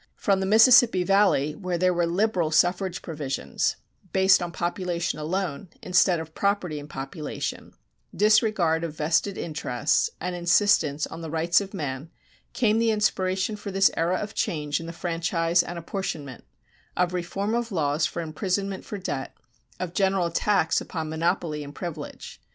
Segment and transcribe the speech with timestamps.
[0.15, 3.75] From the Mississippi Valley where there were liberal suffrage provisions
[4.11, 7.73] (based on population alone instead of property and population),
[8.11, 12.09] disregard of vested interests, and insistence on the rights of man,
[12.51, 16.45] came the inspiration for this era of change in the franchise and apportionment,
[16.97, 19.35] of reform of laws for imprisonment for debt,
[19.79, 22.41] of general attacks upon monopoly and privilege.